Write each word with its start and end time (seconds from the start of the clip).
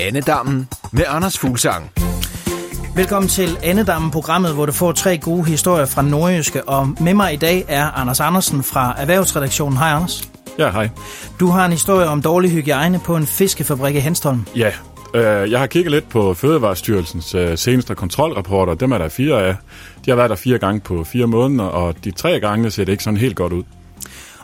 Annedammen 0.00 0.68
med 0.92 1.04
Anders 1.08 1.38
Fuglsang. 1.38 1.90
Velkommen 2.96 3.28
til 3.28 3.58
Annedammen, 3.62 4.10
programmet, 4.10 4.54
hvor 4.54 4.66
du 4.66 4.72
får 4.72 4.92
tre 4.92 5.18
gode 5.18 5.44
historier 5.44 5.86
fra 5.86 6.02
Nordjyske. 6.02 6.68
Og 6.68 6.88
med 7.00 7.14
mig 7.14 7.34
i 7.34 7.36
dag 7.36 7.64
er 7.68 7.90
Anders 7.90 8.20
Andersen 8.20 8.62
fra 8.62 8.94
Erhvervsredaktionen. 8.98 9.78
Hej 9.78 9.88
Anders. 9.88 10.28
Ja, 10.58 10.70
hej. 10.70 10.88
Du 11.40 11.46
har 11.46 11.66
en 11.66 11.72
historie 11.72 12.06
om 12.06 12.22
dårlig 12.22 12.50
hygiejne 12.50 13.00
på 13.00 13.16
en 13.16 13.26
fiskefabrik 13.26 13.96
i 13.96 13.98
Henstholm. 13.98 14.46
Ja, 14.56 14.72
øh, 15.14 15.50
jeg 15.50 15.60
har 15.60 15.66
kigget 15.66 15.90
lidt 15.90 16.08
på 16.08 16.34
Fødevarestyrelsens 16.34 17.34
øh, 17.34 17.58
seneste 17.58 17.94
kontrolrapporter. 17.94 18.74
Dem 18.74 18.92
er 18.92 18.98
der 18.98 19.08
fire 19.08 19.46
af. 19.46 19.56
De 20.04 20.10
har 20.10 20.16
været 20.16 20.30
der 20.30 20.36
fire 20.36 20.58
gange 20.58 20.80
på 20.80 21.04
fire 21.04 21.26
måneder, 21.26 21.64
og 21.64 21.94
de 22.04 22.10
tre 22.10 22.40
gange 22.40 22.70
ser 22.70 22.84
det 22.84 22.92
ikke 22.92 23.04
sådan 23.04 23.16
helt 23.16 23.36
godt 23.36 23.52
ud. 23.52 23.62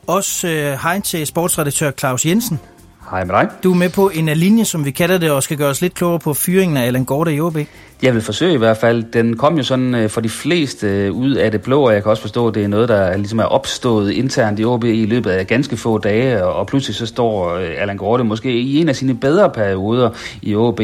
Også 0.06 0.48
øh, 0.48 0.78
hej 0.82 1.00
til 1.00 1.26
sportsredaktør 1.26 1.90
Claus 1.90 2.26
Jensen. 2.26 2.60
Hej 3.10 3.24
med 3.24 3.34
dig. 3.34 3.48
Du 3.62 3.72
er 3.72 3.76
med 3.76 3.88
på 3.88 4.10
en 4.14 4.26
linje, 4.26 4.64
som 4.64 4.84
vi 4.84 4.90
kalder 4.90 5.18
det, 5.18 5.30
og 5.30 5.42
skal 5.42 5.56
gøre 5.56 5.68
os 5.68 5.80
lidt 5.80 5.94
klogere 5.94 6.18
på 6.18 6.34
fyringen 6.34 6.76
af 6.76 6.86
Allan 6.86 7.04
Gorte 7.04 7.34
i 7.34 7.40
OB. 7.40 7.56
Jeg 8.02 8.14
vil 8.14 8.22
forsøge 8.22 8.54
i 8.54 8.56
hvert 8.56 8.76
fald. 8.76 9.04
Den 9.12 9.36
kom 9.36 9.56
jo 9.56 9.62
sådan 9.62 9.94
øh, 9.94 10.10
for 10.10 10.20
de 10.20 10.28
fleste 10.28 10.86
øh, 10.86 11.12
ud 11.12 11.30
af 11.30 11.50
det 11.50 11.62
blå, 11.62 11.86
og 11.86 11.94
jeg 11.94 12.02
kan 12.02 12.10
også 12.10 12.22
forstå, 12.22 12.48
at 12.48 12.54
det 12.54 12.64
er 12.64 12.68
noget, 12.68 12.88
der 12.88 13.16
ligesom 13.16 13.38
er 13.38 13.44
opstået 13.44 14.10
internt 14.10 14.60
i 14.60 14.64
OB 14.64 14.84
i 14.84 15.06
løbet 15.06 15.30
af 15.30 15.46
ganske 15.46 15.76
få 15.76 15.98
dage, 15.98 16.44
og 16.44 16.66
pludselig 16.66 16.96
så 16.96 17.06
står 17.06 17.54
øh, 17.54 17.70
Allan 17.78 17.96
Gorte 17.96 18.24
måske 18.24 18.60
i 18.60 18.80
en 18.80 18.88
af 18.88 18.96
sine 18.96 19.14
bedre 19.14 19.50
perioder 19.50 20.10
i 20.42 20.54
OB, 20.54 20.80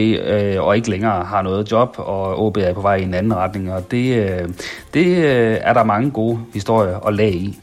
og 0.58 0.76
ikke 0.76 0.90
længere 0.90 1.24
har 1.24 1.42
noget 1.42 1.72
job, 1.72 1.94
og 1.98 2.46
OB 2.46 2.56
er 2.56 2.74
på 2.74 2.80
vej 2.80 2.94
i 2.96 3.02
en 3.02 3.14
anden 3.14 3.34
retning, 3.34 3.72
og 3.72 3.90
det, 3.90 4.32
det 4.94 5.18
er 5.66 5.72
der 5.72 5.84
mange 5.84 6.10
gode 6.10 6.38
historier 6.54 7.06
at 7.06 7.14
lage 7.14 7.34
i. 7.34 7.58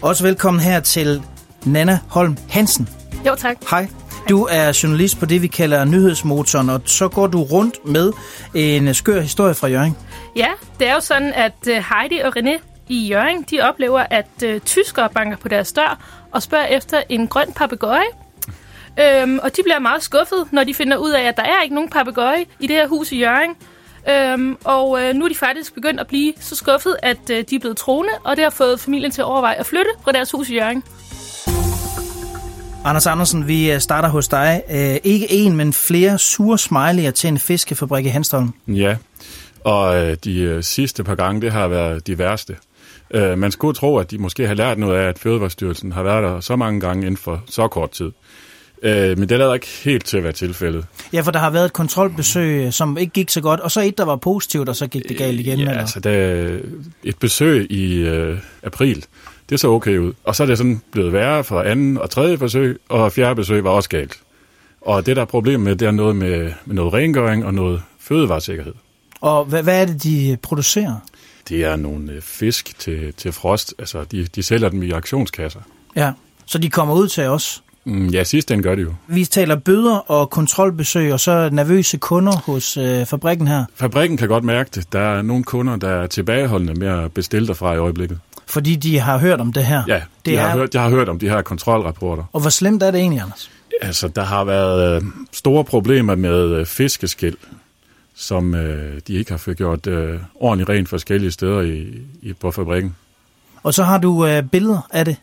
Også 0.00 0.22
velkommen 0.22 0.62
her 0.62 0.80
til 0.80 1.22
Nana 1.64 1.98
Holm 2.08 2.36
Hansen. 2.48 2.97
Jo, 3.26 3.34
tak. 3.34 3.56
Hej. 3.70 3.88
Du 4.28 4.48
er 4.50 4.80
journalist 4.82 5.18
på 5.20 5.26
det, 5.26 5.42
vi 5.42 5.46
kalder 5.46 5.84
nyhedsmotoren, 5.84 6.70
og 6.70 6.80
så 6.84 7.08
går 7.08 7.26
du 7.26 7.42
rundt 7.42 7.84
med 7.84 8.12
en 8.54 8.94
skør 8.94 9.20
historie 9.20 9.54
fra 9.54 9.68
Jørgen. 9.68 9.96
Ja, 10.36 10.48
det 10.78 10.88
er 10.88 10.94
jo 10.94 11.00
sådan, 11.00 11.32
at 11.32 11.54
øh, 11.68 11.84
Heidi 11.92 12.18
og 12.18 12.36
René 12.36 12.60
i 12.88 13.08
Jørgen, 13.08 13.42
de 13.50 13.60
oplever, 13.60 14.04
at 14.10 14.26
uh, 14.44 14.58
tyskere 14.58 15.08
banker 15.08 15.36
på 15.36 15.48
deres 15.48 15.72
dør 15.72 15.98
og 16.32 16.42
spørger 16.42 16.66
efter 16.66 17.02
en 17.08 17.28
grøn 17.28 17.52
papegøje. 17.52 18.06
Øhm, 19.00 19.38
og 19.42 19.56
de 19.56 19.62
bliver 19.62 19.78
meget 19.78 20.02
skuffet, 20.02 20.46
når 20.52 20.64
de 20.64 20.74
finder 20.74 20.96
ud 20.96 21.10
af, 21.10 21.22
at 21.22 21.36
der 21.36 21.42
er 21.42 21.62
ikke 21.62 21.74
nogen 21.74 21.90
papegøje 21.90 22.44
i 22.60 22.66
det 22.66 22.76
her 22.76 22.86
hus 22.86 23.12
i 23.12 23.18
Jørgen. 23.18 23.56
Øhm, 24.10 24.56
og 24.64 25.02
øh, 25.02 25.14
nu 25.14 25.24
er 25.24 25.28
de 25.28 25.34
faktisk 25.34 25.74
begyndt 25.74 26.00
at 26.00 26.06
blive 26.06 26.32
så 26.40 26.56
skuffet, 26.56 26.96
at 27.02 27.30
øh, 27.30 27.44
de 27.50 27.54
er 27.54 27.60
blevet 27.60 27.76
troende, 27.76 28.12
og 28.24 28.36
det 28.36 28.44
har 28.44 28.50
fået 28.50 28.80
familien 28.80 29.10
til 29.10 29.20
at 29.20 29.24
overveje 29.24 29.54
at 29.54 29.66
flytte 29.66 29.90
fra 30.02 30.12
deres 30.12 30.30
hus 30.30 30.50
i 30.50 30.54
Jørgen. 30.54 30.82
Anders 32.84 33.06
Andersen, 33.06 33.48
vi 33.48 33.72
øh, 33.72 33.80
starter 33.80 34.08
hos 34.08 34.28
dig. 34.28 34.62
Øh, 34.70 34.96
ikke 35.04 35.32
en, 35.32 35.56
men 35.56 35.72
flere 35.72 36.18
sure 36.18 36.58
smiley'er 36.60 37.10
til 37.10 37.28
en 37.28 37.38
fiskefabrik 37.38 38.06
i 38.06 38.08
Hanstholm. 38.08 38.54
Ja, 38.68 38.96
og 39.64 40.06
øh, 40.06 40.16
de 40.24 40.62
sidste 40.62 41.04
par 41.04 41.14
gange, 41.14 41.40
det 41.40 41.52
har 41.52 41.68
været 41.68 42.06
de 42.06 42.18
værste. 42.18 42.56
Man 43.14 43.50
skulle 43.50 43.74
tro, 43.74 43.96
at 43.96 44.10
de 44.10 44.18
måske 44.18 44.46
har 44.46 44.54
lært 44.54 44.78
noget 44.78 44.98
af, 44.98 45.08
at 45.08 45.18
Fødevarestyrelsen 45.18 45.92
har 45.92 46.02
været 46.02 46.22
der 46.22 46.40
så 46.40 46.56
mange 46.56 46.80
gange 46.80 47.06
inden 47.06 47.16
for 47.16 47.42
så 47.46 47.68
kort 47.68 47.90
tid. 47.90 48.10
Men 48.82 49.28
det 49.28 49.38
lader 49.38 49.54
ikke 49.54 49.68
helt 49.84 50.06
til 50.06 50.16
at 50.16 50.24
være 50.24 50.32
tilfældet. 50.32 50.84
Ja, 51.12 51.20
for 51.20 51.30
der 51.30 51.38
har 51.38 51.50
været 51.50 51.64
et 51.64 51.72
kontrolbesøg, 51.72 52.72
som 52.74 52.98
ikke 52.98 53.12
gik 53.12 53.30
så 53.30 53.40
godt, 53.40 53.60
og 53.60 53.70
så 53.70 53.80
et, 53.80 53.98
der 53.98 54.04
var 54.04 54.16
positivt, 54.16 54.68
og 54.68 54.76
så 54.76 54.86
gik 54.86 55.08
det 55.08 55.16
galt 55.16 55.40
igen. 55.40 55.58
Ja, 55.58 55.64
eller? 55.64 55.80
altså 55.80 56.00
der, 56.00 56.58
et 57.04 57.18
besøg 57.18 57.72
i 57.72 57.94
øh, 57.94 58.38
april, 58.62 59.04
det 59.50 59.60
så 59.60 59.68
okay 59.68 59.98
ud. 59.98 60.12
Og 60.24 60.36
så 60.36 60.42
er 60.42 60.46
det 60.46 60.58
sådan 60.58 60.80
blevet 60.92 61.12
værre 61.12 61.44
for 61.44 61.60
anden 61.60 61.98
og 61.98 62.10
tredje 62.10 62.38
forsøg, 62.38 62.78
og 62.88 63.12
fjerde 63.12 63.34
besøg 63.34 63.64
var 63.64 63.70
også 63.70 63.88
galt. 63.88 64.18
Og 64.80 65.06
det, 65.06 65.16
der 65.16 65.22
er 65.22 65.26
problemet 65.26 65.60
med, 65.60 65.76
det 65.76 65.88
er 65.88 65.92
noget 65.92 66.16
med, 66.16 66.52
med 66.64 66.74
noget 66.74 66.92
rengøring 66.92 67.44
og 67.44 67.54
noget 67.54 67.82
fødevaresikkerhed. 68.00 68.74
Og 69.20 69.44
hvad, 69.44 69.62
hvad 69.62 69.82
er 69.82 69.86
det, 69.86 70.02
de 70.02 70.36
producerer? 70.42 70.96
Det 71.48 71.64
er 71.64 71.76
nogle 71.76 72.12
øh, 72.12 72.22
fisk 72.22 72.78
til, 72.78 73.14
til 73.14 73.32
frost. 73.32 73.74
Altså, 73.78 74.04
de, 74.04 74.24
de 74.24 74.42
sælger 74.42 74.68
dem 74.68 74.82
i 74.82 74.90
aktionskasser. 74.90 75.60
Ja, 75.96 76.12
så 76.46 76.58
de 76.58 76.70
kommer 76.70 76.94
ud 76.94 77.08
til 77.08 77.24
os? 77.24 77.62
Mm, 77.84 78.06
ja, 78.06 78.24
sidst 78.24 78.48
den 78.48 78.62
gør 78.62 78.74
det 78.74 78.82
jo. 78.82 78.94
Vi 79.06 79.24
taler 79.24 79.56
bøder 79.56 79.96
og 79.96 80.30
kontrolbesøg, 80.30 81.12
og 81.12 81.20
så 81.20 81.48
nervøse 81.52 81.96
kunder 81.96 82.36
hos 82.36 82.76
øh, 82.76 83.06
fabrikken 83.06 83.48
her. 83.48 83.64
Fabrikken 83.74 84.18
kan 84.18 84.28
godt 84.28 84.44
mærke 84.44 84.70
det. 84.74 84.92
Der 84.92 85.00
er 85.00 85.22
nogle 85.22 85.44
kunder, 85.44 85.76
der 85.76 85.88
er 85.88 86.06
tilbageholdende 86.06 86.74
med 86.74 86.88
at 86.88 87.12
bestille 87.12 87.48
derfra 87.48 87.74
i 87.74 87.76
øjeblikket 87.76 88.18
fordi 88.48 88.76
de 88.76 88.98
har 88.98 89.18
hørt 89.18 89.40
om 89.40 89.52
det 89.52 89.64
her. 89.64 89.82
Ja, 89.88 89.94
de, 89.94 90.30
det 90.30 90.38
har, 90.38 90.48
er... 90.48 90.56
hørt, 90.56 90.72
de 90.72 90.78
har 90.78 90.90
hørt 90.90 91.08
om 91.08 91.18
de 91.18 91.28
her 91.28 91.42
kontrolrapporter. 91.42 92.24
Og 92.32 92.40
hvor 92.40 92.50
slemt 92.50 92.82
er 92.82 92.90
det 92.90 93.00
egentlig, 93.00 93.22
Anders? 93.22 93.50
Altså, 93.80 94.08
der 94.08 94.24
har 94.24 94.44
været 94.44 94.96
øh, 94.96 95.08
store 95.32 95.64
problemer 95.64 96.14
med 96.14 96.50
øh, 96.50 96.66
fiskeskil, 96.66 97.36
som 98.14 98.54
øh, 98.54 99.00
de 99.06 99.14
ikke 99.14 99.30
har 99.30 99.38
fået 99.38 99.56
gjort 99.56 99.86
øh, 99.86 100.20
ordentligt 100.34 100.68
rent 100.68 100.88
forskellige 100.88 101.30
steder 101.30 101.60
i, 101.60 101.86
i, 102.22 102.32
på 102.32 102.50
fabrikken. 102.50 102.96
Og 103.62 103.74
så 103.74 103.82
har 103.84 103.98
du 103.98 104.26
øh, 104.26 104.42
billeder 104.42 104.88
af 104.90 105.04
det? 105.04 105.16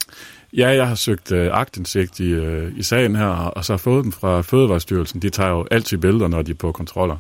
Ja, 0.53 0.69
jeg 0.69 0.87
har 0.87 0.95
søgt 0.95 1.31
øh, 1.31 1.49
agtindsigt 1.53 2.19
i, 2.19 2.29
øh, 2.29 2.71
i 2.77 2.83
sagen 2.83 3.15
her, 3.15 3.27
og 3.27 3.65
så 3.65 3.73
har 3.73 3.77
fået 3.77 4.03
dem 4.03 4.11
fra 4.11 4.41
Fødevarestyrelsen. 4.41 5.21
De 5.21 5.29
tager 5.29 5.49
jo 5.49 5.67
altid 5.71 5.97
billeder, 5.97 6.27
når 6.27 6.41
de 6.41 6.51
er 6.51 6.55
på 6.55 6.71
kontroller. 6.71 7.17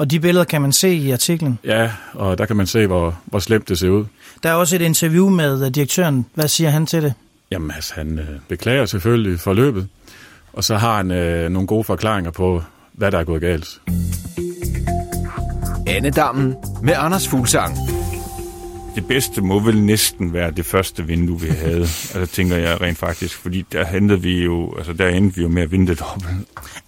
Og 0.00 0.10
de 0.10 0.20
billeder 0.20 0.44
kan 0.44 0.62
man 0.62 0.72
se 0.72 0.94
i 0.94 1.10
artiklen? 1.10 1.58
Ja, 1.64 1.90
og 2.12 2.38
der 2.38 2.46
kan 2.46 2.56
man 2.56 2.66
se, 2.66 2.86
hvor, 2.86 3.18
hvor 3.24 3.38
slemt 3.38 3.68
det 3.68 3.78
ser 3.78 3.88
ud. 3.88 4.04
Der 4.42 4.50
er 4.50 4.54
også 4.54 4.76
et 4.76 4.82
interview 4.82 5.28
med 5.28 5.66
øh, 5.66 5.74
direktøren. 5.74 6.26
Hvad 6.34 6.48
siger 6.48 6.70
han 6.70 6.86
til 6.86 7.02
det? 7.02 7.14
Jamen, 7.50 7.70
altså, 7.70 7.94
han 7.94 8.18
øh, 8.18 8.26
beklager 8.48 8.86
selvfølgelig 8.86 9.40
forløbet, 9.40 9.88
og 10.52 10.64
så 10.64 10.76
har 10.76 10.96
han 10.96 11.10
øh, 11.10 11.50
nogle 11.50 11.66
gode 11.66 11.84
forklaringer 11.84 12.30
på, 12.30 12.62
hvad 12.92 13.10
der 13.10 13.18
er 13.18 13.24
gået 13.24 13.40
galt. 13.40 13.80
Annedammen 15.86 16.54
med 16.82 16.94
Anders 16.96 17.28
Fuglsang 17.28 17.76
det 18.94 19.06
bedste 19.06 19.40
må 19.40 19.58
vel 19.58 19.82
næsten 19.82 20.32
være 20.32 20.50
det 20.50 20.66
første 20.66 21.06
vindue, 21.06 21.40
vi 21.40 21.48
havde. 21.48 21.80
altså, 22.14 22.26
tænker 22.26 22.56
jeg 22.56 22.80
rent 22.80 22.98
faktisk, 22.98 23.38
fordi 23.38 23.64
der 23.72 23.84
hentede 23.84 24.22
vi 24.22 24.44
jo, 24.44 24.74
altså 24.76 24.92
der 24.92 25.08
endte 25.08 25.36
vi 25.36 25.42
jo 25.42 25.48
med 25.48 25.62
at 25.62 25.72
vinde 25.72 25.86
det 25.86 26.00
dobbelt. 26.00 26.30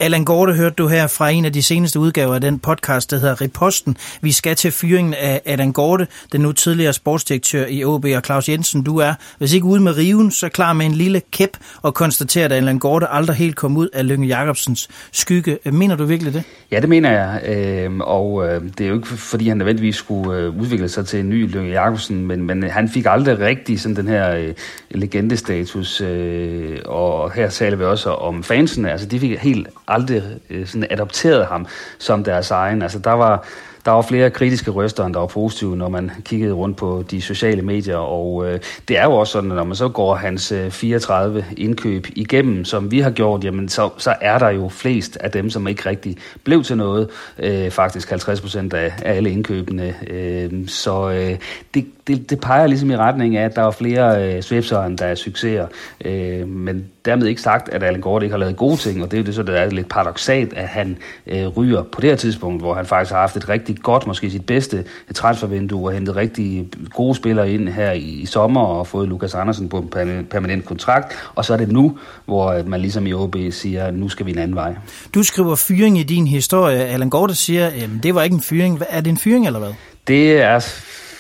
Allan 0.03 0.25
Gorte 0.25 0.53
hørte 0.53 0.75
du 0.75 0.89
her 0.89 1.07
fra 1.07 1.31
en 1.31 1.45
af 1.45 1.53
de 1.53 1.63
seneste 1.63 2.01
udgaver 2.01 2.35
af 2.35 2.41
den 2.41 2.59
podcast, 2.59 3.11
der 3.11 3.19
hedder 3.19 3.41
Reposten. 3.41 3.97
Vi 4.21 4.33
skal 4.33 4.57
til 4.57 4.73
fyringen 4.73 5.15
af 5.15 5.41
Allan 5.45 5.73
Gorte, 5.73 6.07
den 6.33 6.41
nu 6.41 6.53
tidligere 6.53 6.93
sportsdirektør 6.93 7.67
i 7.67 7.85
OB, 7.85 8.05
og 8.05 8.23
Claus 8.25 8.49
Jensen, 8.49 8.83
du 8.83 8.99
er, 8.99 9.15
hvis 9.39 9.53
ikke 9.53 9.67
ude 9.67 9.81
med 9.81 9.97
riven, 9.97 10.31
så 10.31 10.49
klar 10.49 10.73
med 10.73 10.87
en 10.87 10.93
lille 10.93 11.23
kæp 11.31 11.51
og 11.83 11.95
konstaterer, 11.95 12.45
at 12.45 12.53
Allan 12.53 12.79
Gorte 12.79 13.07
aldrig 13.07 13.37
helt 13.37 13.57
kom 13.57 13.77
ud 13.77 13.89
af 13.93 14.07
Lønge 14.07 14.27
Jacobsens 14.29 14.89
skygge. 15.13 15.59
Mener 15.65 15.97
du 15.97 16.05
virkelig 16.05 16.35
det? 16.35 16.43
Ja, 16.71 16.81
det 16.81 16.89
mener 16.89 17.11
jeg, 17.11 17.57
øh, 17.57 17.99
og 18.01 18.49
øh, 18.49 18.63
det 18.79 18.85
er 18.85 18.89
jo 18.89 18.95
ikke 18.95 19.07
fordi, 19.07 19.49
han 19.49 19.57
nødvendigvis 19.57 19.97
skulle 19.97 20.39
øh, 20.39 20.61
udvikle 20.61 20.89
sig 20.89 21.07
til 21.07 21.21
en 21.21 21.29
ny 21.29 21.53
Lønge 21.53 21.71
Jacobsen 21.71 22.27
men, 22.27 22.47
men 22.47 22.63
han 22.63 22.89
fik 22.89 23.07
aldrig 23.09 23.39
rigtig 23.39 23.81
sådan 23.81 23.97
den 23.97 24.09
her 24.09 24.37
øh, 24.37 24.55
legendestatus, 24.91 26.01
øh, 26.01 26.79
og 26.85 27.33
her 27.33 27.49
taler 27.49 27.77
vi 27.77 27.85
også 27.85 28.11
om 28.11 28.43
fansene, 28.43 28.91
altså 28.93 29.07
de 29.07 29.21
fik 29.21 29.39
helt 29.39 29.69
aldrig 29.93 30.23
øh, 30.51 30.67
sådan 30.67 30.87
adopterede 30.91 31.45
ham 31.45 31.67
som 31.99 32.25
deres 32.25 32.51
egen, 32.51 32.83
altså 32.83 32.99
der 32.99 33.13
var 33.13 33.47
der 33.85 33.91
var 33.91 34.03
flere 34.03 34.31
kritiske 34.31 34.71
røster, 34.71 35.05
end 35.07 35.15
der 35.15 35.21
var 35.21 35.27
positive, 35.27 35.77
når 35.77 35.89
man 35.89 36.11
kiggede 36.25 36.53
rundt 36.53 36.77
på 36.77 37.05
de 37.11 37.23
sociale 37.23 37.63
medier. 37.63 37.97
Og 37.97 38.47
øh, 38.47 38.61
det 38.89 38.99
er 38.99 39.05
jo 39.05 39.13
også 39.13 39.33
sådan, 39.33 39.51
at 39.51 39.57
når 39.57 39.65
man 39.65 39.77
så 39.77 39.89
går 39.89 40.15
hans 40.15 40.53
øh, 40.53 40.71
34 40.71 41.45
indkøb 41.57 42.07
igennem, 42.17 42.65
som 42.65 42.91
vi 42.91 43.01
har 43.01 43.11
gjort, 43.11 43.45
jamen 43.45 43.69
så, 43.69 43.91
så 43.99 44.15
er 44.21 44.39
der 44.39 44.49
jo 44.49 44.69
flest 44.69 45.17
af 45.17 45.31
dem, 45.31 45.51
som 45.51 45.69
ikke 45.69 45.89
rigtig 45.89 46.17
blev 46.45 46.65
til 46.65 46.77
noget. 46.77 47.09
Øh, 47.39 47.71
faktisk 47.71 48.11
50 48.11 48.41
procent 48.41 48.75
af, 48.75 48.93
af 49.03 49.17
alle 49.17 49.31
indkøbene. 49.31 49.95
Øh, 50.07 50.69
så 50.69 51.11
øh, 51.11 51.39
det, 51.75 51.87
det, 52.07 52.31
det 52.31 52.41
peger 52.41 52.67
ligesom 52.67 52.91
i 52.91 52.97
retning 52.97 53.37
af, 53.37 53.45
at 53.45 53.57
der 53.57 53.63
var 53.63 53.71
flere 53.71 54.35
øh, 54.37 54.43
svipsere, 54.43 54.87
end 54.87 54.99
der 54.99 55.07
er 55.07 55.15
succeser. 55.15 55.67
Øh, 56.05 56.49
men 56.49 56.85
dermed 57.05 57.27
ikke 57.27 57.43
sagt, 57.43 57.69
at 57.69 57.83
Allen 57.83 58.03
Gård 58.03 58.23
ikke 58.23 58.33
har 58.33 58.39
lavet 58.39 58.57
gode 58.57 58.77
ting, 58.77 59.03
og 59.03 59.11
det 59.11 59.17
er 59.17 59.21
jo 59.21 59.27
det, 59.27 59.35
så 59.35 59.43
det 59.43 59.59
er 59.59 59.71
lidt 59.71 59.89
paradoxalt, 59.89 60.53
at 60.53 60.69
han 60.69 60.97
øh, 61.27 61.47
ryger 61.47 61.83
på 61.83 62.01
det 62.01 62.11
her 62.11 62.17
tidspunkt, 62.17 62.63
hvor 62.63 62.75
han 62.75 62.87
faktisk 62.87 63.13
har 63.13 63.21
haft 63.21 63.37
et 63.37 63.49
rigtig 63.49 63.77
godt, 63.77 64.07
måske 64.07 64.31
sit 64.31 64.47
bedste 64.47 64.85
transfervindue, 65.15 65.89
og 65.89 65.93
hentet 65.93 66.17
rigtig 66.17 66.69
gode 66.95 67.15
spillere 67.15 67.53
ind 67.53 67.69
her 67.69 67.93
i, 67.93 67.99
i 67.99 68.27
sommer, 68.27 68.61
og 68.61 68.87
fået 68.87 69.09
Lukas 69.09 69.35
Andersen 69.35 69.69
på 69.69 69.79
en 69.79 70.27
permanent 70.31 70.65
kontrakt, 70.65 71.13
og 71.35 71.45
så 71.45 71.53
er 71.53 71.57
det 71.57 71.73
nu, 71.73 71.99
hvor 72.25 72.63
man 72.67 72.81
ligesom 72.81 73.07
i 73.07 73.13
OB 73.13 73.37
siger, 73.51 73.91
nu 73.91 74.09
skal 74.09 74.27
vi 74.27 74.31
en 74.31 74.39
anden 74.39 74.57
vej. 74.57 74.75
Du 75.15 75.23
skriver 75.23 75.55
fyring 75.55 75.99
i 75.99 76.03
din 76.03 76.27
historie. 76.27 76.85
Allan 76.85 77.11
Gård 77.11 77.31
siger, 77.31 77.71
det 78.03 78.15
var 78.15 78.23
ikke 78.23 78.35
en 78.35 78.43
fyring. 78.43 78.81
Er 78.89 79.01
det 79.01 79.11
en 79.11 79.17
fyring, 79.17 79.47
eller 79.47 79.59
hvad? 79.59 79.73
Det 80.09 80.33
er 80.33 80.61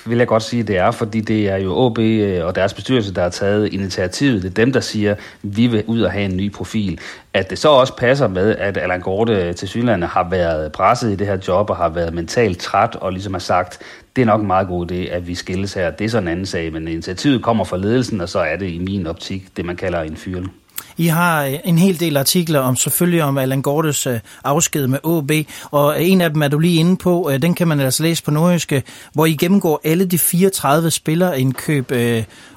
vil 0.06 0.18
jeg 0.18 0.26
godt 0.26 0.42
sige, 0.42 0.62
det 0.62 0.76
er, 0.76 0.90
fordi 0.90 1.20
det 1.20 1.48
er 1.48 1.56
jo 1.56 1.76
OB 1.76 1.98
øh, 1.98 2.46
og 2.46 2.54
deres 2.54 2.74
bestyrelse, 2.74 3.14
der 3.14 3.22
har 3.22 3.28
taget 3.28 3.72
initiativet. 3.72 4.42
Det 4.42 4.50
er 4.50 4.54
dem, 4.54 4.72
der 4.72 4.80
siger, 4.80 5.14
vi 5.42 5.66
vil 5.66 5.84
ud 5.86 6.00
og 6.00 6.12
have 6.12 6.24
en 6.24 6.36
ny 6.36 6.52
profil. 6.52 7.00
At 7.34 7.50
det 7.50 7.58
så 7.58 7.68
også 7.68 7.96
passer 7.96 8.28
med, 8.28 8.56
at 8.56 8.76
Allan 8.76 9.00
Gorte 9.00 9.32
øh, 9.32 9.54
til 9.54 9.68
Sydlandet 9.68 10.08
har 10.08 10.28
været 10.30 10.72
presset 10.72 11.12
i 11.12 11.16
det 11.16 11.26
her 11.26 11.38
job 11.48 11.70
og 11.70 11.76
har 11.76 11.88
været 11.88 12.14
mentalt 12.14 12.60
træt 12.60 12.96
og 12.96 13.12
ligesom 13.12 13.34
har 13.34 13.40
sagt, 13.40 13.78
det 14.16 14.22
er 14.22 14.26
nok 14.26 14.40
en 14.40 14.46
meget 14.46 14.68
god 14.68 14.92
idé, 14.92 14.94
at 14.94 15.26
vi 15.26 15.34
skilles 15.34 15.74
her. 15.74 15.90
Det 15.90 16.04
er 16.04 16.08
så 16.08 16.18
en 16.18 16.28
anden 16.28 16.46
sag, 16.46 16.72
men 16.72 16.88
initiativet 16.88 17.42
kommer 17.42 17.64
fra 17.64 17.76
ledelsen, 17.76 18.20
og 18.20 18.28
så 18.28 18.38
er 18.38 18.56
det 18.56 18.70
i 18.70 18.78
min 18.78 19.06
optik 19.06 19.56
det, 19.56 19.64
man 19.64 19.76
kalder 19.76 20.02
en 20.02 20.16
fyring. 20.16 20.61
I 20.96 21.06
har 21.06 21.44
øh, 21.44 21.54
en 21.64 21.78
hel 21.78 22.00
del 22.00 22.16
artikler 22.16 22.60
om 22.60 22.76
selvfølgelig 22.76 23.22
om 23.22 23.38
Allan 23.38 23.62
Gortes 23.62 24.06
øh, 24.06 24.20
afsked 24.44 24.86
med 24.86 24.98
AB, 25.04 25.48
og 25.70 26.00
øh, 26.00 26.08
en 26.08 26.20
af 26.20 26.30
dem 26.30 26.42
er 26.42 26.48
du 26.48 26.58
lige 26.58 26.80
inde 26.80 26.96
på, 26.96 27.30
den 27.42 27.54
kan 27.54 27.68
man 27.68 27.80
altså 27.80 28.02
læse 28.02 28.24
på 28.24 28.30
nordjyske, 28.30 28.82
hvor 29.12 29.26
I 29.26 29.32
gennemgår 29.32 29.80
alle 29.84 30.04
de 30.04 30.18
34 30.18 30.90
spillerindkøb, 30.90 31.92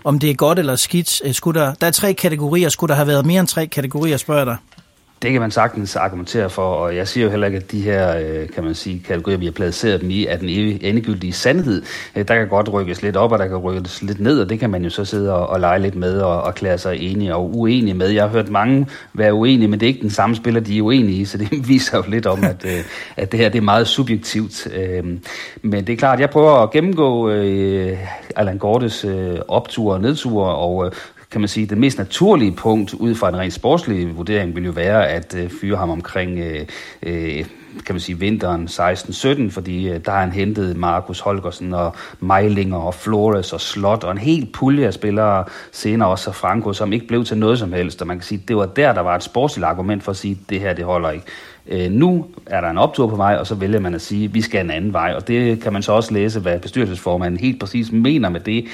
om 0.04 0.20
det 0.20 0.30
er 0.30 0.34
godt 0.34 0.60
eller 0.60 0.76
skidt. 0.76 1.36
Skulle 1.36 1.60
der, 1.60 1.74
der 1.74 1.88
er 1.88 1.92
tre 1.92 2.14
kategorier, 2.14 2.70
skulle 2.70 2.90
der 2.90 2.96
have 2.96 3.08
været 3.08 3.26
mere 3.26 3.40
end 3.40 3.48
tre 3.48 3.68
kategorier, 3.68 4.18
spørger 4.18 4.46
dig? 4.46 4.58
Det 5.22 5.32
kan 5.32 5.42
man 5.42 5.52
sagtens 5.52 5.96
argumentere 5.96 6.50
for, 6.50 6.62
og 6.62 6.96
jeg 6.96 7.08
siger 7.08 7.24
jo 7.24 7.30
heller 7.30 7.48
ikke, 7.48 7.58
at 7.58 7.72
de 7.72 7.82
her, 7.82 8.18
øh, 8.18 8.50
kan 8.50 8.64
man 8.64 8.76
sige, 8.76 9.04
kategorier, 9.08 9.38
vi 9.38 9.46
har 9.46 9.52
placeret 9.52 10.02
dem 10.02 10.10
i, 10.10 10.26
er 10.26 10.38
den 10.38 10.50
endegyldige 10.50 11.34
sandhed. 11.34 11.82
Øh, 12.16 12.28
der 12.28 12.36
kan 12.36 12.48
godt 12.48 12.74
rykkes 12.74 13.02
lidt 13.02 13.16
op, 13.18 13.32
og 13.32 13.40
der 13.40 13.48
kan 13.48 13.58
rykkes 13.58 14.02
lidt 14.02 14.20
ned, 14.20 14.40
og 14.40 14.50
det 14.50 14.60
kan 14.60 14.70
man 14.70 14.84
jo 14.84 14.90
så 14.90 15.06
sidde 15.06 15.34
og, 15.34 15.48
og 15.48 15.60
lege 15.60 15.80
lidt 15.80 15.96
med 15.96 16.20
og, 16.20 16.42
og 16.42 16.56
klæde 16.56 16.78
sig 16.78 16.98
enige 17.00 17.36
og 17.36 17.56
uenige 17.58 17.94
med. 17.94 18.10
Jeg 18.10 18.24
har 18.24 18.30
hørt 18.30 18.50
mange 18.50 18.88
være 19.14 19.34
uenige, 19.34 19.68
men 19.68 19.80
det 19.80 19.86
er 19.86 19.88
ikke 19.88 20.02
den 20.02 20.10
samme 20.10 20.36
spiller, 20.36 20.62
de 20.62 20.78
er 20.78 20.82
uenige 20.82 21.22
i, 21.22 21.26
så 21.26 21.38
det 21.38 21.68
viser 21.70 21.98
jo 21.98 22.04
lidt 22.08 22.26
om, 22.26 22.44
at, 22.44 22.66
øh, 22.66 22.84
at 23.18 23.32
det 23.32 23.40
her 23.40 23.50
det 23.50 23.58
er 23.58 23.64
meget 23.64 23.88
subjektivt. 23.88 24.68
Øhm, 24.76 25.24
men 25.62 25.88
det 25.88 25.94
er 25.94 25.98
klart, 25.98 26.20
jeg 26.20 26.30
prøver 26.30 26.52
at 26.52 26.72
gennemgå 26.72 27.30
Allan 28.36 28.58
Gortes 28.58 29.06
opture 29.48 29.96
og 29.96 30.02
nedture, 30.02 30.56
og 30.56 30.94
kan 31.36 31.42
man 31.42 31.48
sige, 31.48 31.66
det 31.66 31.78
mest 31.78 31.98
naturlige 31.98 32.52
punkt 32.52 32.94
ud 32.94 33.16
fra 33.16 33.30
en 33.30 33.38
rent 33.38 33.54
sportslig 33.54 34.18
vurdering 34.18 34.56
vil 34.56 34.66
jo 34.66 34.72
være 34.72 35.08
at 35.08 35.36
øh, 35.36 35.50
fyre 35.62 35.78
ham 35.78 35.90
omkring 35.90 36.40
øh, 36.40 36.66
øh, 37.04 37.46
kan 37.86 37.96
man 37.96 38.00
sige, 38.00 38.20
vinteren 38.20 38.68
16-17, 38.68 39.52
fordi 39.52 39.90
øh, 39.90 40.00
der 40.06 40.12
har 40.12 40.20
han 40.20 40.32
hentet 40.32 40.78
Markus 40.78 41.20
Holgersen 41.20 41.74
og 41.74 41.96
Meilinger 42.20 42.78
og 42.78 42.94
Flores 42.94 43.54
og 43.54 43.62
Slot 43.62 44.04
og 44.04 44.12
en 44.12 44.18
helt 44.18 44.54
pulje 44.54 44.88
af 44.88 44.94
spillere, 44.94 45.44
senere 45.72 46.10
også 46.10 46.32
Franco, 46.32 46.74
som 46.74 46.94
ikke 46.94 47.08
blev 47.08 47.26
til 47.26 47.38
noget 47.38 47.60
som 47.60 47.74
helst. 47.74 48.02
Og 48.02 48.08
man 48.08 48.18
kan 48.18 48.24
sige, 48.24 48.44
det 48.48 48.58
var 48.58 48.66
der, 48.66 48.94
der 48.94 49.02
var 49.02 49.16
et 49.16 49.24
sportsligt 49.24 49.66
argument 49.66 50.04
for 50.04 50.12
at 50.12 50.18
sige, 50.18 50.38
at 50.44 50.50
det 50.50 50.60
her, 50.60 50.74
det 50.74 50.86
holder 50.86 51.10
ikke. 51.10 51.26
Øh, 51.68 51.92
nu 51.92 52.26
er 52.46 52.62
der 52.62 52.70
en 52.70 52.78
optur 52.78 53.08
på 53.08 53.16
vej, 53.16 53.36
og 53.36 53.48
så 53.48 53.56
vælger 53.56 53.80
man 53.80 53.96
at 53.96 54.02
sige, 54.02 54.26
at 54.26 54.34
vi 54.34 54.42
skal 54.42 54.66
en 54.66 54.72
anden 54.72 54.94
vej. 54.94 55.14
Og 55.16 55.28
det 55.28 55.62
kan 55.62 55.74
man 55.74 55.84
så 55.84 55.92
også 55.92 56.14
læse, 56.14 56.40
hvad 56.40 56.60
bestyrelsesformanden 56.60 57.40
helt 57.40 57.60
præcis 57.60 57.92
mener 57.92 58.30
med 58.30 58.40
det. 58.40 58.66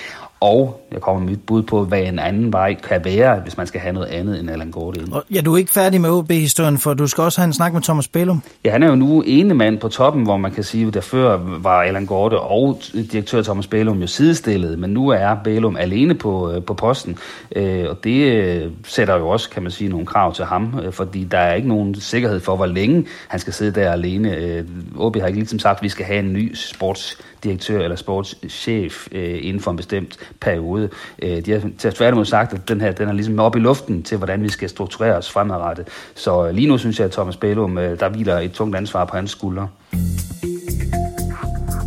Og 0.41 0.81
jeg 0.91 1.01
kommer 1.01 1.21
med 1.21 1.29
mit 1.29 1.41
bud 1.45 1.63
på, 1.63 1.83
hvad 1.83 2.01
en 2.01 2.19
anden 2.19 2.53
vej 2.53 2.73
kan 2.73 3.05
være, 3.05 3.39
hvis 3.39 3.57
man 3.57 3.67
skal 3.67 3.81
have 3.81 3.93
noget 3.93 4.07
andet 4.07 4.39
end 4.39 4.49
Allan 4.51 4.71
Gorte 4.71 4.99
ind. 5.01 5.13
Ja, 5.33 5.41
du 5.41 5.53
er 5.53 5.57
ikke 5.57 5.73
færdig 5.73 6.01
med 6.01 6.09
OB-historien, 6.09 6.77
for 6.77 6.93
du 6.93 7.07
skal 7.07 7.23
også 7.23 7.41
have 7.41 7.45
en 7.45 7.53
snak 7.53 7.73
med 7.73 7.81
Thomas 7.81 8.07
Bellum. 8.07 8.41
Ja, 8.65 8.71
han 8.71 8.83
er 8.83 8.88
jo 8.88 8.95
nu 8.95 9.21
ene 9.21 9.53
mand 9.53 9.77
på 9.77 9.88
toppen, 9.88 10.23
hvor 10.23 10.38
man 10.38 10.51
kan 10.51 10.63
sige, 10.63 10.88
at 10.88 10.93
der 10.93 11.01
før 11.01 11.38
var 11.61 11.81
Allan 11.81 12.05
Gorte 12.05 12.39
og 12.39 12.81
direktør 13.11 13.41
Thomas 13.41 13.67
Bellum 13.67 14.01
jo 14.01 14.07
sidestillet, 14.07 14.79
men 14.79 14.89
nu 14.89 15.09
er 15.09 15.35
Bellum 15.43 15.77
alene 15.77 16.13
på, 16.13 16.51
øh, 16.51 16.63
på 16.63 16.73
posten. 16.73 17.17
Øh, 17.55 17.85
og 17.89 18.03
det 18.03 18.31
øh, 18.31 18.71
sætter 18.83 19.17
jo 19.17 19.29
også, 19.29 19.49
kan 19.49 19.63
man 19.63 19.71
sige, 19.71 19.89
nogle 19.89 20.05
krav 20.05 20.33
til 20.33 20.45
ham, 20.45 20.75
fordi 20.91 21.23
der 21.23 21.38
er 21.38 21.53
ikke 21.53 21.67
nogen 21.67 21.95
sikkerhed 21.95 22.39
for, 22.39 22.55
hvor 22.55 22.65
længe 22.81 23.05
han 23.27 23.39
skal 23.39 23.53
sidde 23.53 23.81
der 23.81 23.91
alene. 23.91 24.65
OB 24.97 25.17
har 25.17 25.27
ikke 25.27 25.39
ligesom 25.39 25.59
sagt, 25.59 25.77
at 25.77 25.83
vi 25.83 25.89
skal 25.89 26.05
have 26.05 26.19
en 26.19 26.33
ny 26.33 26.55
sportsdirektør 26.55 27.79
eller 27.79 27.95
sportschef 27.95 29.07
inden 29.11 29.59
for 29.59 29.71
en 29.71 29.77
bestemt 29.77 30.17
periode. 30.41 30.89
Øh, 31.21 31.45
de 31.45 31.51
har 31.51 31.91
tværtimod 31.91 32.25
sagt, 32.25 32.53
at 32.53 32.69
den 32.69 32.81
her 32.81 32.91
den 32.91 33.09
er 33.09 33.13
ligesom 33.13 33.39
op 33.39 33.55
i 33.55 33.59
luften 33.59 34.03
til, 34.03 34.17
hvordan 34.17 34.43
vi 34.43 34.49
skal 34.49 34.69
strukturere 34.69 35.17
os 35.17 35.31
fremadrettet. 35.31 35.87
Så 36.15 36.47
øh, 36.47 36.55
lige 36.55 36.67
nu 36.67 36.77
synes 36.77 36.99
jeg, 36.99 37.05
at 37.05 37.11
Thomas 37.11 37.37
Bælum, 37.37 37.77
øh, 37.77 37.99
der 37.99 38.09
hviler 38.09 38.39
et 38.39 38.51
tungt 38.51 38.75
ansvar 38.75 39.05
på 39.05 39.15
hans 39.15 39.31
skuldre. 39.31 39.67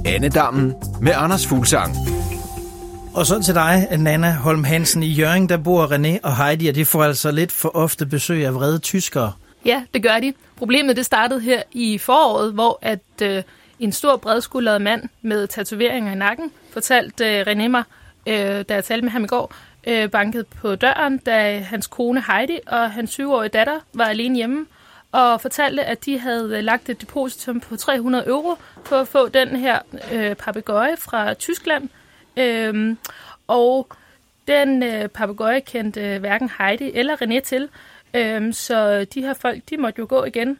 Annedammen 0.06 0.74
med 1.00 1.12
Anders 1.16 1.46
Fuglsang. 1.46 1.96
Og 3.14 3.26
så 3.26 3.42
til 3.42 3.54
dig, 3.54 3.88
Nana 3.98 4.32
Holm 4.32 4.64
Hansen. 4.64 5.02
I 5.02 5.12
Jørgen, 5.12 5.48
der 5.48 5.56
bor 5.56 5.86
René 5.86 6.18
og 6.22 6.36
Heidi, 6.36 6.68
og 6.68 6.74
de 6.74 6.84
får 6.84 7.04
altså 7.04 7.30
lidt 7.30 7.52
for 7.52 7.76
ofte 7.76 8.06
besøg 8.06 8.46
af 8.46 8.54
vrede 8.54 8.78
tyskere. 8.78 9.32
Ja, 9.64 9.84
det 9.94 10.02
gør 10.02 10.20
de. 10.20 10.32
Problemet 10.56 10.96
det 10.96 11.06
startede 11.06 11.40
her 11.40 11.62
i 11.72 11.98
foråret, 11.98 12.52
hvor 12.52 12.78
at 12.82 13.22
øh, 13.22 13.42
en 13.78 13.92
stor 13.92 14.16
bredskuldret 14.16 14.82
mand 14.82 15.08
med 15.22 15.46
tatoveringer 15.46 16.12
i 16.12 16.14
nakken 16.14 16.52
fortalte 16.72 17.24
øh, 17.24 17.46
René 17.46 17.68
mig, 17.68 17.82
øh, 18.26 18.64
da 18.68 18.74
jeg 18.74 18.84
talte 18.84 19.02
med 19.02 19.10
ham 19.10 19.24
i 19.24 19.26
går, 19.26 19.54
øh, 19.86 20.10
bankede 20.10 20.44
på 20.44 20.74
døren, 20.74 21.18
da 21.18 21.58
hans 21.58 21.86
kone 21.86 22.22
Heidi 22.26 22.58
og 22.66 22.90
hans 22.90 23.20
7-årige 23.20 23.48
datter 23.48 23.80
var 23.92 24.04
alene 24.04 24.36
hjemme, 24.36 24.66
og 25.12 25.40
fortalte, 25.40 25.84
at 25.84 26.04
de 26.04 26.18
havde 26.18 26.56
øh, 26.56 26.64
lagt 26.64 26.88
et 26.88 27.00
depositum 27.00 27.60
på 27.60 27.76
300 27.76 28.26
euro 28.26 28.54
for 28.84 28.96
at 28.96 29.08
få 29.08 29.28
den 29.28 29.56
her 29.56 29.78
øh, 30.12 30.34
papegøje 30.34 30.96
fra 30.96 31.34
Tyskland. 31.34 31.88
Øhm, 32.36 32.98
og 33.46 33.88
den 34.48 34.82
øh, 34.82 35.08
papegøje 35.08 35.60
kendte 35.60 36.00
øh, 36.00 36.20
hverken 36.20 36.50
Heidi 36.58 36.90
eller 36.94 37.16
René 37.16 37.40
til, 37.40 37.68
øh, 38.14 38.54
så 38.54 39.04
de 39.14 39.20
her 39.20 39.34
folk, 39.34 39.62
de 39.70 39.76
måtte 39.76 39.98
jo 39.98 40.06
gå 40.08 40.24
igen. 40.24 40.58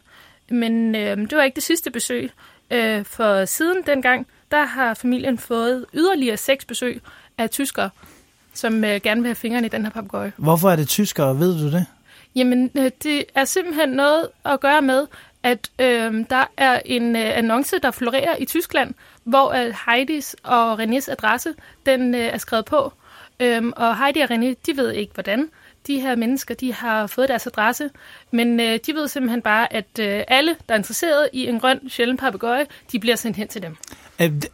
Men 0.49 0.95
øh, 0.95 1.17
det 1.17 1.37
var 1.37 1.43
ikke 1.43 1.55
det 1.55 1.63
sidste 1.63 1.91
besøg, 1.91 2.31
øh, 2.71 3.05
for 3.05 3.45
siden 3.45 3.83
dengang, 3.85 4.27
der 4.51 4.65
har 4.65 4.93
familien 4.93 5.37
fået 5.37 5.85
yderligere 5.93 6.37
seks 6.37 6.65
besøg 6.65 7.01
af 7.37 7.49
tyskere, 7.49 7.89
som 8.53 8.83
øh, 8.83 9.01
gerne 9.03 9.21
vil 9.21 9.27
have 9.27 9.35
fingrene 9.35 9.67
i 9.67 9.69
den 9.69 9.83
her 9.83 9.91
papegøje. 9.91 10.33
Hvorfor 10.37 10.69
er 10.69 10.75
det 10.75 10.87
tyskere, 10.87 11.39
ved 11.39 11.59
du 11.59 11.71
det? 11.71 11.85
Jamen, 12.35 12.71
øh, 12.77 12.91
det 13.03 13.23
er 13.35 13.45
simpelthen 13.45 13.89
noget 13.89 14.29
at 14.45 14.59
gøre 14.59 14.81
med, 14.81 15.07
at 15.43 15.69
øh, 15.79 16.25
der 16.29 16.51
er 16.57 16.81
en 16.85 17.15
øh, 17.15 17.37
annonce, 17.37 17.79
der 17.79 17.91
florerer 17.91 18.35
i 18.39 18.45
Tyskland, 18.45 18.93
hvor 19.23 19.51
øh, 19.51 19.75
Heidis 19.87 20.35
og 20.43 20.81
Renés 20.81 21.11
adresse, 21.11 21.53
den 21.85 22.15
øh, 22.15 22.21
er 22.21 22.37
skrevet 22.37 22.65
på. 22.65 22.93
Øhm, 23.39 23.73
og 23.75 23.97
Heidi 23.97 24.19
og 24.19 24.31
René, 24.31 24.53
de 24.65 24.77
ved 24.77 24.91
ikke 24.91 25.13
hvordan. 25.13 25.49
De 25.87 25.99
her 25.99 26.15
mennesker, 26.15 26.55
de 26.55 26.73
har 26.73 27.07
fået 27.07 27.29
deres 27.29 27.47
adresse, 27.47 27.89
men 28.31 28.59
øh, 28.59 28.79
de 28.85 28.93
ved 28.93 29.07
simpelthen 29.07 29.41
bare, 29.41 29.73
at 29.73 29.99
øh, 29.99 30.23
alle, 30.27 30.55
der 30.67 30.73
er 30.73 30.77
interesseret 30.77 31.29
i 31.33 31.47
en 31.47 31.59
grøn 31.59 31.79
sjælden 31.89 32.17
papegøje, 32.17 32.65
de 32.91 32.99
bliver 32.99 33.15
sendt 33.15 33.37
hen 33.37 33.47
til 33.47 33.61
dem. 33.61 33.77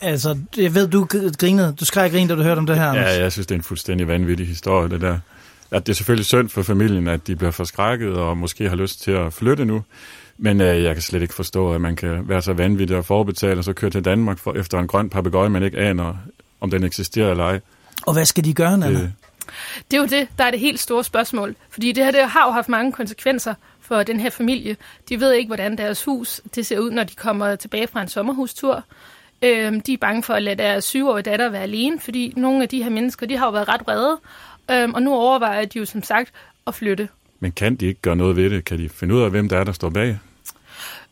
Altså, 0.01 0.37
jeg 0.57 0.75
ved, 0.75 0.87
du 0.87 1.07
grinede. 1.39 1.75
Du 1.79 1.85
skreg 1.85 2.11
grin, 2.11 2.27
da 2.27 2.35
du 2.35 2.41
hørte 2.41 2.59
om 2.59 2.65
det 2.65 2.75
her, 2.75 2.89
Anders. 2.89 3.17
Ja, 3.17 3.21
jeg 3.21 3.31
synes, 3.31 3.47
det 3.47 3.55
er 3.55 3.59
en 3.59 3.63
fuldstændig 3.63 4.07
vanvittig 4.07 4.47
historie, 4.47 4.89
det 4.89 5.01
der. 5.01 5.19
At 5.71 5.85
det 5.85 5.93
er 5.93 5.95
selvfølgelig 5.95 6.25
synd 6.25 6.49
for 6.49 6.63
familien, 6.63 7.07
at 7.07 7.27
de 7.27 7.35
bliver 7.35 7.51
forskrækket 7.51 8.13
og 8.13 8.37
måske 8.37 8.69
har 8.69 8.75
lyst 8.75 9.01
til 9.01 9.11
at 9.11 9.33
flytte 9.33 9.65
nu. 9.65 9.83
Men 10.37 10.61
øh, 10.61 10.83
jeg 10.83 10.95
kan 10.95 11.01
slet 11.01 11.21
ikke 11.21 11.33
forstå, 11.33 11.73
at 11.73 11.81
man 11.81 11.95
kan 11.95 12.29
være 12.29 12.41
så 12.41 12.53
vanvittig 12.53 12.97
og 12.97 13.05
forbetale 13.05 13.59
og 13.59 13.63
så 13.63 13.73
køre 13.73 13.91
til 13.91 14.05
Danmark 14.05 14.37
for, 14.37 14.53
efter 14.53 14.79
en 14.79 14.87
grøn 14.87 15.09
papegøje, 15.09 15.49
man 15.49 15.63
ikke 15.63 15.77
aner, 15.77 16.13
om 16.61 16.71
den 16.71 16.83
eksisterer 16.83 17.31
eller 17.31 17.43
ej. 17.43 17.59
Og 18.05 18.13
hvad 18.13 18.25
skal 18.25 18.45
de 18.45 18.53
gøre, 18.53 18.77
Nana? 18.77 18.99
Det, 18.99 19.13
det 19.91 19.97
er 19.97 20.01
jo 20.01 20.07
det, 20.07 20.27
der 20.37 20.43
er 20.43 20.51
det 20.51 20.59
helt 20.59 20.79
store 20.79 21.03
spørgsmål. 21.03 21.55
Fordi 21.69 21.91
det 21.91 22.03
her 22.03 22.11
det 22.11 22.21
har 22.29 22.45
jo 22.45 22.51
haft 22.51 22.69
mange 22.69 22.91
konsekvenser 22.91 23.53
for 23.81 24.03
den 24.03 24.19
her 24.19 24.29
familie. 24.29 24.77
De 25.09 25.19
ved 25.19 25.33
ikke, 25.33 25.47
hvordan 25.47 25.77
deres 25.77 26.03
hus 26.03 26.41
det 26.55 26.65
ser 26.65 26.79
ud, 26.79 26.91
når 26.91 27.03
de 27.03 27.15
kommer 27.15 27.55
tilbage 27.55 27.87
fra 27.87 28.01
en 28.01 28.07
sommerhustur. 28.07 28.83
Øhm, 29.41 29.81
de 29.81 29.93
er 29.93 29.97
bange 29.97 30.23
for 30.23 30.33
at 30.33 30.43
lade 30.43 30.55
deres 30.55 30.83
syvårige 30.83 31.23
datter 31.23 31.49
være 31.49 31.61
alene, 31.61 31.99
fordi 31.99 32.33
nogle 32.37 32.63
af 32.63 32.69
de 32.69 32.83
her 32.83 32.89
mennesker, 32.89 33.25
de 33.25 33.37
har 33.37 33.45
jo 33.45 33.51
været 33.51 33.67
ret 33.67 33.87
redde, 33.87 34.19
øhm, 34.71 34.93
og 34.93 35.01
nu 35.01 35.13
overvejer 35.13 35.65
de 35.65 35.79
jo 35.79 35.85
som 35.85 36.03
sagt 36.03 36.31
at 36.67 36.75
flytte. 36.75 37.09
Men 37.39 37.51
kan 37.51 37.75
de 37.75 37.85
ikke 37.85 38.01
gøre 38.01 38.15
noget 38.15 38.35
ved 38.35 38.49
det? 38.49 38.65
Kan 38.65 38.77
de 38.77 38.89
finde 38.89 39.15
ud 39.15 39.21
af, 39.21 39.29
hvem 39.29 39.49
der 39.49 39.57
er, 39.57 39.63
der 39.63 39.71
står 39.71 39.89
bag? 39.89 40.19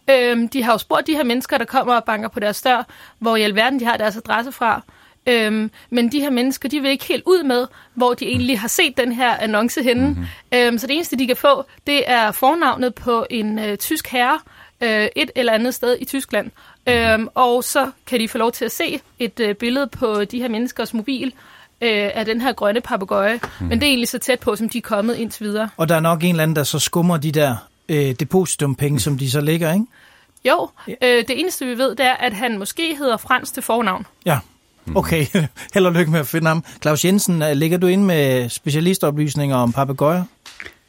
Øhm, 0.09 0.50
de 0.50 0.63
har 0.63 0.71
jo 0.71 0.77
spurgt 0.77 1.07
de 1.07 1.13
her 1.13 1.24
mennesker, 1.24 1.57
der 1.57 1.65
kommer 1.65 1.95
og 1.95 2.03
banker 2.03 2.29
på 2.29 2.39
deres 2.39 2.62
dør, 2.62 2.83
hvor 3.19 3.36
i 3.36 3.41
alverden 3.41 3.79
de 3.79 3.86
har 3.86 3.98
deres 3.98 4.17
adresse 4.17 4.51
fra. 4.51 4.81
Øhm, 5.27 5.71
men 5.89 6.11
de 6.11 6.19
her 6.19 6.29
mennesker, 6.29 6.69
de 6.69 6.79
vil 6.79 6.91
ikke 6.91 7.05
helt 7.05 7.23
ud 7.25 7.43
med, 7.43 7.67
hvor 7.93 8.13
de 8.13 8.25
egentlig 8.25 8.59
har 8.59 8.67
set 8.67 8.97
den 8.97 9.11
her 9.11 9.38
annonce 9.38 9.83
henne. 9.83 10.07
Mm-hmm. 10.07 10.25
Øhm, 10.53 10.77
så 10.77 10.88
det 10.88 10.95
eneste, 10.95 11.17
de 11.17 11.27
kan 11.27 11.35
få, 11.35 11.63
det 11.88 12.03
er 12.09 12.31
fornavnet 12.31 12.95
på 12.95 13.25
en 13.29 13.59
øh, 13.59 13.77
tysk 13.77 14.07
herre, 14.07 14.39
øh, 14.81 15.07
et 15.15 15.31
eller 15.35 15.53
andet 15.53 15.73
sted 15.73 15.97
i 15.99 16.05
Tyskland. 16.05 16.51
Øhm, 16.88 17.27
og 17.35 17.63
så 17.63 17.91
kan 18.07 18.19
de 18.19 18.27
få 18.27 18.38
lov 18.38 18.51
til 18.51 18.65
at 18.65 18.71
se 18.71 19.01
et 19.19 19.39
øh, 19.39 19.55
billede 19.55 19.88
på 19.88 20.23
de 20.23 20.41
her 20.41 20.47
menneskers 20.47 20.93
mobil 20.93 21.33
øh, 21.81 22.11
af 22.13 22.25
den 22.25 22.41
her 22.41 22.53
grønne 22.53 22.81
papegøje. 22.81 23.39
Mm. 23.59 23.67
Men 23.67 23.79
det 23.79 23.85
er 23.85 23.89
egentlig 23.89 24.09
så 24.09 24.19
tæt 24.19 24.39
på, 24.39 24.55
som 24.55 24.69
de 24.69 24.77
er 24.77 24.81
kommet 24.81 25.15
indtil 25.15 25.45
videre. 25.45 25.69
Og 25.77 25.89
der 25.89 25.95
er 25.95 25.99
nok 25.99 26.23
en 26.23 26.29
eller 26.29 26.43
anden, 26.43 26.55
der 26.55 26.63
så 26.63 26.79
skummer 26.79 27.17
de 27.17 27.31
der 27.31 27.55
øh, 27.89 28.11
depositumpenge, 28.19 28.99
som 28.99 29.17
de 29.17 29.31
så 29.31 29.41
lægger, 29.41 29.73
ikke? 29.73 29.85
Jo, 30.45 30.69
øh, 30.88 30.97
det 31.01 31.39
eneste 31.39 31.65
vi 31.65 31.77
ved, 31.77 31.95
det 31.95 32.05
er, 32.05 32.13
at 32.13 32.33
han 32.33 32.57
måske 32.57 32.95
hedder 32.95 33.17
Frans 33.17 33.51
til 33.51 33.63
fornavn. 33.63 34.05
Ja, 34.25 34.39
okay. 34.95 35.25
Held 35.74 35.86
og 35.86 35.91
lykke 35.91 36.12
med 36.12 36.19
at 36.19 36.27
finde 36.27 36.48
ham. 36.48 36.63
Claus 36.81 37.05
Jensen, 37.05 37.41
øh, 37.41 37.51
ligger 37.51 37.77
du 37.77 37.88
ind 37.88 38.03
med 38.03 38.50
specialistoplysninger 38.50 39.55
om 39.55 39.74
papegøjer? 39.74 40.24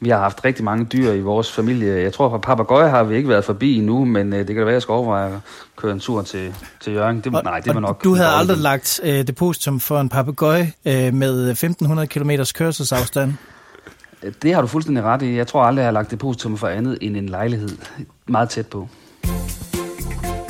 Vi 0.03 0.09
har 0.09 0.19
haft 0.19 0.45
rigtig 0.45 0.65
mange 0.65 0.85
dyr 0.85 1.13
i 1.13 1.21
vores 1.21 1.53
familie. 1.53 2.03
Jeg 2.03 2.13
tror, 2.13 2.29
på 2.29 2.39
papagøje 2.39 2.91
har 2.91 3.03
vi 3.03 3.17
ikke 3.17 3.29
været 3.29 3.45
forbi 3.45 3.77
endnu, 3.77 4.05
men 4.05 4.33
øh, 4.33 4.39
det 4.39 4.47
kan 4.47 4.57
da 4.57 4.61
være, 4.61 4.69
at 4.69 4.75
jeg 4.75 4.83
skal 4.83 4.93
overveje 4.93 5.35
at 5.35 5.41
køre 5.77 5.93
en 5.93 6.01
tur 6.01 6.23
til, 6.23 6.55
til 6.81 6.93
Jørgen. 6.93 7.21
Det, 7.21 7.35
og, 7.35 7.43
nej, 7.45 7.61
det 7.61 7.75
var 7.75 7.81
nok... 7.81 8.05
Du 8.05 8.15
havde 8.15 8.29
aldrig 8.29 8.57
det. 8.57 8.63
lagt 8.63 9.01
øh, 9.03 9.27
depositum 9.27 9.81
for 9.81 10.01
en 10.01 10.09
papegøje 10.09 10.73
øh, 10.85 11.15
med 11.15 11.51
1500 11.51 12.09
km 12.09 12.31
kørselsafstand? 12.55 13.35
Det 14.43 14.55
har 14.55 14.61
du 14.61 14.67
fuldstændig 14.67 15.05
ret 15.05 15.23
i. 15.23 15.37
Jeg 15.37 15.47
tror 15.47 15.63
aldrig, 15.63 15.81
jeg 15.81 15.87
har 15.87 15.93
lagt 15.93 16.11
depositum 16.11 16.57
for 16.57 16.69
andet 16.69 16.99
end 17.01 17.17
en 17.17 17.29
lejlighed 17.29 17.69
meget 18.27 18.49
tæt 18.49 18.67
på. 18.67 18.89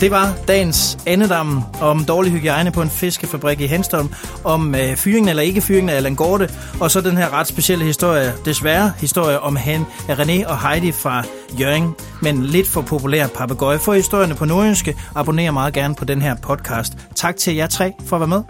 Det 0.01 0.11
var 0.11 0.35
dagens 0.49 0.99
andedammen 1.07 1.63
om 1.81 2.05
dårlig 2.05 2.33
hygiejne 2.33 2.73
på 2.73 2.83
en 2.83 2.91
fiskefabrik 2.91 3.61
i 3.61 3.67
Henstholm, 3.67 4.09
om 4.45 4.75
øh, 4.75 4.97
fyringen 4.97 5.29
eller 5.29 5.43
ikke 5.43 5.61
fyringen 5.61 5.89
af 5.89 5.97
Allan 5.97 6.15
Gorte, 6.15 6.51
og 6.81 6.91
så 6.91 7.01
den 7.01 7.17
her 7.17 7.33
ret 7.33 7.47
specielle 7.47 7.85
historie, 7.85 8.33
desværre 8.45 8.93
historie 8.99 9.41
om 9.41 9.57
han, 9.57 9.87
René 10.09 10.49
og 10.49 10.69
Heidi 10.69 10.93
fra 10.93 11.25
Jørgen, 11.61 11.95
men 12.23 12.45
lidt 12.45 12.69
for 12.69 12.83
populær 12.83 13.27
papegøje. 13.27 13.79
For 13.79 13.95
historierne 13.95 14.35
på 14.35 14.45
nordjyske, 14.45 14.97
abonner 15.15 15.51
meget 15.51 15.75
gerne 15.75 15.95
på 15.95 16.05
den 16.05 16.23
her 16.23 16.35
podcast. 16.35 16.93
Tak 17.15 17.37
til 17.37 17.55
jer 17.55 17.67
tre 17.67 17.93
for 18.07 18.17
at 18.17 18.21
være 18.21 18.29
med, 18.29 18.43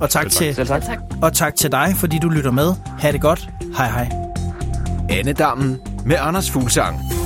og 0.00 0.10
tak, 0.10 0.30
til, 0.30 0.54
Selv 0.54 0.66
tak. 0.66 0.98
Og 1.22 1.32
tak 1.32 1.56
til 1.56 1.72
dig, 1.72 1.94
fordi 1.96 2.18
du 2.22 2.28
lytter 2.28 2.50
med. 2.50 2.74
Ha' 2.98 3.12
det 3.12 3.20
godt. 3.20 3.48
Hej 3.76 3.90
hej. 3.90 4.08
Annedammen 5.10 5.78
med 6.06 6.16
Anders 6.20 6.50
Fuglsang. 6.50 7.17